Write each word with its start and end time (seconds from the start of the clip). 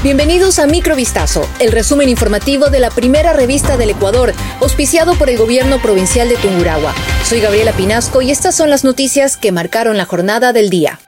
Bienvenidos 0.00 0.60
a 0.60 0.68
Microvistazo, 0.68 1.44
el 1.58 1.72
resumen 1.72 2.08
informativo 2.08 2.70
de 2.70 2.78
la 2.78 2.88
primera 2.88 3.32
revista 3.32 3.76
del 3.76 3.90
Ecuador, 3.90 4.32
auspiciado 4.60 5.16
por 5.16 5.28
el 5.28 5.36
gobierno 5.36 5.82
provincial 5.82 6.28
de 6.28 6.36
Tungurahua. 6.36 6.94
Soy 7.24 7.40
Gabriela 7.40 7.72
Pinasco 7.72 8.22
y 8.22 8.30
estas 8.30 8.54
son 8.54 8.70
las 8.70 8.84
noticias 8.84 9.36
que 9.36 9.50
marcaron 9.50 9.96
la 9.96 10.04
jornada 10.04 10.52
del 10.52 10.70
día. 10.70 11.00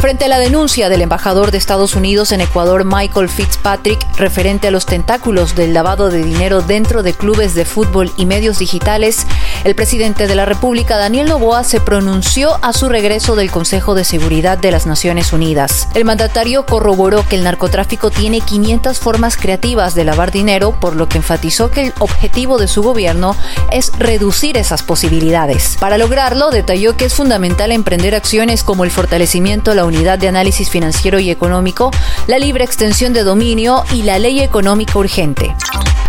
Frente 0.00 0.24
a 0.24 0.28
la 0.28 0.40
denuncia 0.40 0.88
del 0.88 1.02
embajador 1.02 1.52
de 1.52 1.58
Estados 1.58 1.94
Unidos 1.94 2.32
en 2.32 2.40
Ecuador, 2.40 2.84
Michael 2.84 3.28
Fitzpatrick, 3.28 4.04
referente 4.16 4.68
a 4.68 4.70
los 4.70 4.86
tentáculos 4.86 5.54
del 5.54 5.72
lavado 5.72 6.10
de 6.10 6.22
dinero 6.22 6.62
dentro 6.62 7.04
de 7.04 7.14
clubes 7.14 7.54
de 7.54 7.64
fútbol 7.64 8.12
y 8.16 8.26
medios 8.26 8.58
digitales, 8.58 9.24
el 9.66 9.74
presidente 9.74 10.28
de 10.28 10.36
la 10.36 10.44
República, 10.44 10.96
Daniel 10.96 11.26
Noboa, 11.26 11.64
se 11.64 11.80
pronunció 11.80 12.56
a 12.62 12.72
su 12.72 12.88
regreso 12.88 13.34
del 13.34 13.50
Consejo 13.50 13.96
de 13.96 14.04
Seguridad 14.04 14.56
de 14.56 14.70
las 14.70 14.86
Naciones 14.86 15.32
Unidas. 15.32 15.88
El 15.94 16.04
mandatario 16.04 16.64
corroboró 16.64 17.26
que 17.28 17.34
el 17.34 17.42
narcotráfico 17.42 18.10
tiene 18.10 18.40
500 18.40 19.00
formas 19.00 19.36
creativas 19.36 19.96
de 19.96 20.04
lavar 20.04 20.30
dinero, 20.30 20.78
por 20.78 20.94
lo 20.94 21.08
que 21.08 21.18
enfatizó 21.18 21.68
que 21.72 21.86
el 21.86 21.94
objetivo 21.98 22.58
de 22.58 22.68
su 22.68 22.80
gobierno 22.80 23.34
es 23.72 23.90
reducir 23.98 24.56
esas 24.56 24.84
posibilidades. 24.84 25.76
Para 25.80 25.98
lograrlo, 25.98 26.52
detalló 26.52 26.96
que 26.96 27.06
es 27.06 27.14
fundamental 27.14 27.72
emprender 27.72 28.14
acciones 28.14 28.62
como 28.62 28.84
el 28.84 28.92
fortalecimiento 28.92 29.72
de 29.72 29.78
la 29.78 29.84
Unidad 29.84 30.20
de 30.20 30.28
Análisis 30.28 30.70
Financiero 30.70 31.18
y 31.18 31.28
Económico, 31.32 31.90
la 32.28 32.38
libre 32.38 32.62
extensión 32.62 33.12
de 33.12 33.24
dominio 33.24 33.82
y 33.92 34.04
la 34.04 34.20
ley 34.20 34.38
económica 34.42 34.96
urgente. 34.96 35.56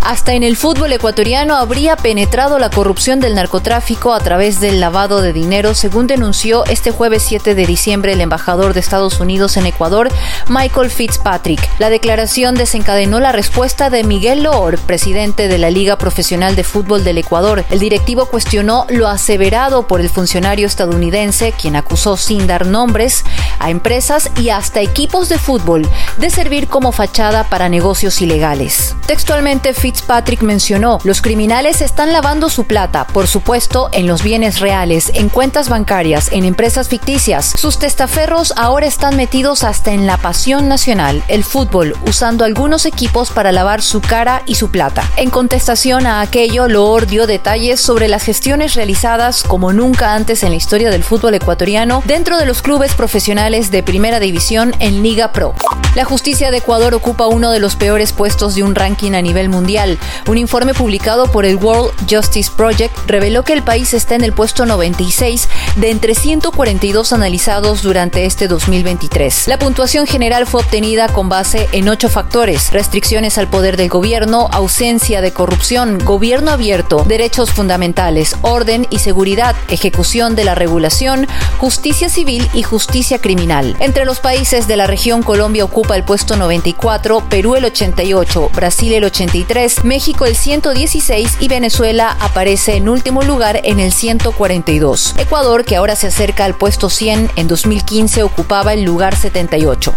Hasta 0.07 0.35
en 0.35 0.43
el 0.43 0.55
fútbol 0.55 0.93
ecuatoriano 0.93 1.57
habría 1.57 1.97
penetrado 1.97 2.59
la 2.59 2.70
corrupción 2.70 3.20
del 3.20 3.35
narcotráfico 3.35 4.13
a 4.13 4.21
través 4.21 4.61
del 4.61 4.80
lavado 4.80 5.21
de 5.21 5.33
dinero, 5.33 5.73
según 5.73 6.07
denunció 6.07 6.63
este 6.67 6.91
jueves 6.91 7.23
7 7.23 7.55
de 7.55 7.66
diciembre 7.66 8.13
el 8.13 8.21
embajador 8.21 8.73
de 8.73 8.80
Estados 8.80 9.20
Unidos 9.20 9.57
en 9.57 9.66
Ecuador, 9.66 10.09
Michael 10.47 10.91
Fitzpatrick. 10.91 11.59
La 11.77 11.89
declaración 11.89 12.55
desencadenó 12.55 13.20
la 13.20 13.33
respuesta 13.33 13.89
de 13.89 14.05
Miguel 14.05 14.43
Loor, 14.43 14.77
presidente 14.77 15.49
de 15.49 15.58
la 15.58 15.72
Liga 15.72 15.97
Profesional 15.97 16.55
de 16.55 16.64
Fútbol 16.64 17.03
del 17.03 17.17
Ecuador. 17.17 17.66
El 17.69 17.80
directivo 17.80 18.27
cuestionó 18.27 18.86
lo 18.88 19.09
aseverado 19.09 19.88
por 19.88 19.99
el 19.99 20.09
funcionario 20.09 20.67
estadounidense, 20.67 21.52
quien 21.52 21.75
acusó 21.75 22.16
sin 22.16 22.47
dar 22.47 22.66
nombres 22.66 23.25
a 23.59 23.71
empresas 23.71 24.31
y 24.38 24.52
hasta 24.52 24.80
equipos 24.80 25.27
de 25.27 25.38
fútbol 25.38 25.86
de 26.17 26.30
servir 26.30 26.69
como 26.69 26.94
fachada 26.94 27.44
para 27.49 27.67
negocios 27.67 28.21
ilegales. 28.21 28.95
Textualmente, 29.05 29.73
Fitzpatrick 29.73 29.97
mencionó, 30.42 31.00
los 31.03 31.22
criminales 31.22 31.81
están 31.81 32.14
lavando 32.14 32.50
su 32.50 32.66
plata, 32.66 33.08
por 33.08 33.28
supuesto, 33.28 33.90
en 33.92 34.08
los 34.08 34.23
bienes 34.23 34.59
reales, 34.59 35.12
en 35.14 35.30
cuentas 35.30 35.70
bancarias, 35.70 36.30
en 36.31 36.45
empresas 36.45 36.88
ficticias. 36.88 37.54
Sus 37.58 37.80
testaferros 37.80 38.54
ahora 38.56 38.86
están 38.86 39.16
metidos 39.16 39.64
hasta 39.64 39.92
en 39.92 40.06
la 40.06 40.17
pasión 40.17 40.67
nacional, 40.67 41.23
el 41.28 41.44
fútbol, 41.44 41.95
usando 42.08 42.45
algunos 42.45 42.86
equipos 42.86 43.31
para 43.31 43.52
lavar 43.52 43.81
su 43.81 44.02
cara 44.02 44.44
y 44.45 44.56
su 44.56 44.70
plata. 44.72 45.04
En 45.17 45.30
contestación 45.30 46.08
a 46.08 46.22
aquello, 46.22 46.67
Loor 46.67 47.08
dio 47.08 47.28
detalles 47.28 47.80
sobre 47.80 48.08
las 48.08 48.23
gestiones 48.23 48.76
realizadas 48.76 49.44
como 49.44 49.73
nunca 49.73 50.14
antes 50.14 50.44
en 50.44 50.50
la 50.50 50.56
historia 50.56 50.89
del 50.89 51.04
fútbol 51.04 51.34
ecuatoriano 51.34 52.02
dentro 52.06 52.38
de 52.38 52.45
los 52.45 52.61
clubes 52.61 52.94
profesionales 52.94 53.72
de 53.72 53.84
primera 53.84 54.20
división 54.20 54.73
en 54.80 55.04
Liga 55.04 55.32
Pro. 55.32 55.54
La 55.95 56.06
justicia 56.06 56.52
de 56.52 56.58
Ecuador 56.58 56.94
ocupa 56.94 57.28
uno 57.28 57.50
de 57.50 57.59
los 57.59 57.76
peores 57.76 58.14
puestos 58.14 58.54
de 58.54 58.64
un 58.64 58.76
ranking 58.76 59.14
a 59.14 59.22
nivel 59.22 59.50
mundial. 59.50 59.86
Un 60.27 60.38
informe 60.38 60.73
publicado 60.73 61.31
por 61.31 61.45
el 61.45 61.55
World 61.55 61.93
Justice 62.09 62.52
Project 62.55 62.95
reveló 63.07 63.43
que 63.43 63.53
el 63.53 63.63
país 63.63 63.93
está 63.93 64.16
en 64.16 64.23
el 64.23 64.33
puesto 64.33 64.66
96 64.66 65.47
de 65.75 65.91
entre 65.91 66.16
142 66.16 67.13
analizados 67.13 67.81
durante 67.81 68.25
este 68.25 68.47
2023. 68.47 69.47
La 69.47 69.59
puntuación 69.59 70.08
general 70.08 70.47
fue 70.47 70.61
obtenida 70.61 71.08
con 71.08 71.30
base 71.30 71.69
en 71.71 71.89
ocho 71.89 72.09
factores: 72.09 72.71
restricciones 72.71 73.38
al 73.38 73.47
poder 73.47 73.77
del 73.77 73.89
gobierno, 73.89 74.49
ausencia 74.52 75.21
de 75.21 75.31
corrupción, 75.31 75.99
gobierno 76.03 76.52
abierto, 76.52 77.05
derechos 77.08 77.52
fundamentales, 77.52 78.35
orden 78.41 78.88
y 78.89 78.99
seguridad, 78.99 79.55
ejecución 79.70 80.36
de 80.36 80.43
la 80.43 80.55
regulación, 80.55 81.27
justicia 81.58 82.09
civil 82.09 82.49
y 82.53 82.64
justicia 82.64 83.20
criminal. 83.20 83.76
Entre 83.80 84.05
los 84.05 84.20
países 84.20 84.67
de 84.67 84.77
la 84.77 84.87
región 84.87 85.23
Colombia 85.23 85.64
ocupa 85.64 85.95
el 85.95 86.03
puesto 86.03 86.36
94, 86.36 87.23
Perú 87.30 87.55
el 87.55 87.65
88, 87.65 88.49
Brasil 88.53 88.93
el 88.93 89.03
83, 89.03 89.67
México 89.83 90.26
el 90.26 90.36
116 90.36 91.38
y 91.42 91.48
Venezuela 91.50 92.16
aparece 92.22 92.78
en 92.78 92.88
último 92.88 93.22
lugar 93.22 93.60
en 93.64 93.82
el 93.82 93.92
142. 93.92 95.16
Ecuador, 95.17 95.66
que 95.66 95.76
ahora 95.76 95.98
se 95.98 96.08
acerca 96.08 96.45
al 96.45 96.55
puesto 96.55 96.89
100, 96.89 97.32
en 97.36 97.48
2015 97.50 98.23
ocupaba 98.23 98.73
el 98.73 98.83
lugar 98.83 99.16
78. 99.16 99.94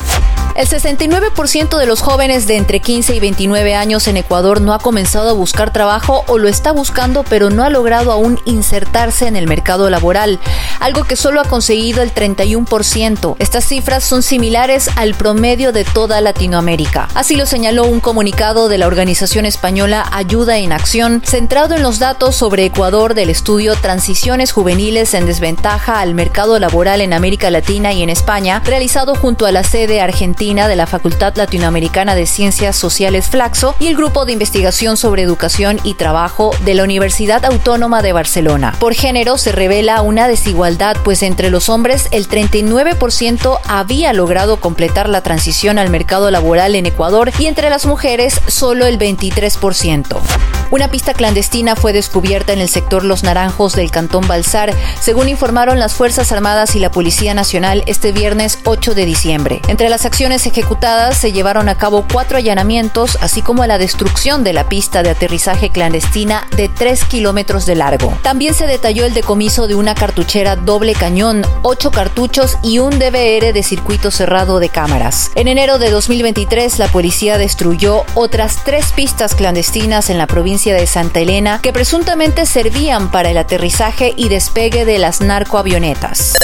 El 0.57 0.69
69% 0.69 1.79
de 1.79 1.87
los 1.87 2.01
jóvenes 2.03 2.49
de 2.49 2.57
entre 2.57 2.81
15 2.81 3.15
y 3.15 3.21
29 3.21 3.77
años 3.77 4.09
en 4.09 4.17
Ecuador 4.17 4.61
no 4.61 4.75
ha 4.75 4.81
comenzado 4.81 5.31
a 5.31 5.35
buscar 5.35 5.73
trabajo 5.73 6.25
o 6.27 6.39
lo 6.39 6.49
está 6.49 6.73
buscando 6.73 7.23
pero 7.23 7.51
no 7.51 7.63
ha 7.63 7.71
logrado 7.71 8.11
aún 8.11 8.41
insertarse 8.45 9.29
en 9.29 9.37
el 9.37 9.47
mercado 9.47 9.89
laboral, 9.89 10.41
algo 10.81 11.05
que 11.05 11.15
solo 11.15 11.41
ha 11.41 11.45
conseguido 11.45 12.03
el 12.03 12.13
31%. 12.13 13.37
Estas 13.39 13.65
cifras 13.65 14.03
son 14.03 14.25
similares 14.25 14.91
al 14.97 15.15
promedio 15.15 15.71
de 15.71 15.85
toda 15.85 16.21
Latinoamérica. 16.21 17.09
Así 17.15 17.37
lo 17.37 17.47
señaló 17.47 17.85
un 17.85 18.01
comunicado 18.01 18.69
de 18.69 18.79
la 18.79 18.89
organización 18.89 19.47
española 19.47 19.60
Ayuda 19.63 20.57
en 20.59 20.73
Acción, 20.73 21.23
centrado 21.25 21.75
en 21.75 21.83
los 21.83 21.99
datos 21.99 22.35
sobre 22.35 22.65
Ecuador 22.65 23.15
del 23.15 23.29
estudio 23.29 23.77
Transiciones 23.77 24.53
Juveniles 24.53 25.13
en 25.13 25.27
Desventaja 25.27 26.01
al 26.01 26.15
Mercado 26.15 26.59
Laboral 26.59 27.03
en 27.03 27.13
América 27.13 27.51
Latina 27.51 27.93
y 27.93 28.03
en 28.03 28.09
España, 28.09 28.63
realizado 28.65 29.15
junto 29.15 29.45
a 29.45 29.53
la 29.53 29.63
sede 29.63 30.01
argentina 30.01 30.67
de 30.67 30.77
la 30.77 30.87
Facultad 30.87 31.37
Latinoamericana 31.37 32.15
de 32.15 32.27
Ciencias 32.27 32.75
Sociales 32.77 33.29
Flaxo 33.29 33.75
y 33.79 33.89
el 33.89 33.97
Grupo 33.97 34.25
de 34.25 34.33
Investigación 34.33 34.97
sobre 34.97 35.23
Educación 35.23 35.79
y 35.85 35.95
Trabajo 35.95 36.53
de 36.65 36.75
la 36.75 36.85
Universidad 36.85 37.45
Autónoma 37.45 38.01
de 38.01 38.15
Barcelona. 38.15 38.75
Por 38.81 38.95
género 38.95 39.37
se 39.37 39.53
revela 39.53 40.01
una 40.01 40.27
desigualdad, 40.27 40.97
pues 41.05 41.23
entre 41.23 41.51
los 41.51 41.69
hombres 41.69 42.09
el 42.13 42.29
39% 42.29 43.61
había 43.67 44.13
logrado 44.15 44.59
completar 44.59 45.09
la 45.09 45.23
transición 45.23 45.79
al 45.79 45.91
mercado 45.91 46.31
laboral 46.31 46.75
en 46.77 46.87
Ecuador 46.87 47.31
y 47.39 47.47
entre 47.47 47.69
las 47.69 47.85
mujeres 47.85 48.41
solo 48.49 48.87
el 48.87 48.99
23%. 48.99 49.50
3%. 49.51 50.50
Una 50.71 50.89
pista 50.89 51.15
clandestina 51.15 51.75
fue 51.75 51.93
descubierta 51.93 52.53
en 52.53 52.61
el 52.61 52.69
sector 52.69 53.05
Los 53.05 53.25
Naranjos 53.25 53.75
del 53.75 53.91
Cantón 53.91 54.29
Balsar, 54.29 54.73
según 55.01 55.29
informaron 55.29 55.81
las 55.81 55.95
Fuerzas 55.95 56.31
Armadas 56.31 56.77
y 56.77 56.79
la 56.79 56.93
Policía 56.93 57.35
Nacional 57.35 57.83
este 57.87 58.13
viernes 58.13 58.61
8 58.65 58.95
de 58.95 59.05
diciembre. 59.05 59.63
Entre 59.67 59.89
las 59.89 60.07
acciones 60.07 60.47
ejecutadas 60.47 61.17
se 61.17 61.33
llevaron 61.33 61.69
a 61.69 61.77
cabo 61.77 62.05
cuatro 62.13 62.37
allanamientos, 62.37 63.19
así 63.21 63.43
como 63.43 63.67
la 63.67 63.79
destrucción 63.79 64.45
de 64.45 64.53
la 64.53 64.69
pista 64.69 65.03
de 65.03 65.11
aterrizaje 65.11 65.71
clandestina 65.71 66.47
de 66.57 66.69
3 66.69 67.05
kilómetros 67.07 67.67
de 67.67 67.75
largo. 67.75 68.17
También 68.23 68.55
se 68.55 68.69
detalló 68.69 69.05
el 69.07 69.15
decomiso 69.15 69.67
de 69.67 69.75
una 69.75 69.97
cartuchera 69.97 70.55
doble 70.55 70.95
cañón, 70.95 71.45
ocho 71.63 71.91
cartuchos 71.91 72.59
y 72.63 72.79
un 72.79 72.97
DVR 72.97 73.53
de 73.53 73.63
circuito 73.65 74.13
cerrado 74.13 74.61
de 74.61 74.69
cámaras. 74.69 75.33
En 75.35 75.49
enero 75.49 75.79
de 75.79 75.91
2023, 75.91 76.79
la 76.79 76.87
policía 76.87 77.39
destruyó 77.39 78.05
otras 78.15 78.63
tres 78.65 78.93
pistas 78.93 79.35
clandestinas 79.35 80.11
en 80.11 80.19
la 80.19 80.29
de 80.69 80.87
Santa 80.87 81.21
Elena 81.21 81.61
que 81.63 81.73
presuntamente 81.73 82.45
servían 82.45 83.11
para 83.11 83.31
el 83.31 83.39
aterrizaje 83.39 84.13
y 84.17 84.29
despegue 84.29 84.85
de 84.85 84.99
las 84.99 85.21
narcoavionetas. 85.23 86.35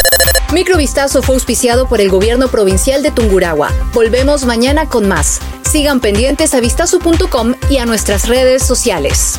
Microvistazo 0.52 1.22
fue 1.22 1.34
auspiciado 1.34 1.86
por 1.86 2.00
el 2.00 2.08
gobierno 2.08 2.48
provincial 2.48 3.02
de 3.02 3.10
Tungurahua. 3.10 3.72
Volvemos 3.92 4.44
mañana 4.46 4.88
con 4.88 5.06
más. 5.06 5.40
Sigan 5.70 6.00
pendientes 6.00 6.54
a 6.54 6.60
vistazo.com 6.60 7.54
y 7.68 7.78
a 7.78 7.84
nuestras 7.84 8.26
redes 8.28 8.62
sociales. 8.62 9.38